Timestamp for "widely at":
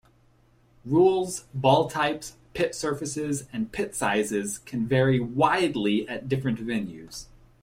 5.19-6.27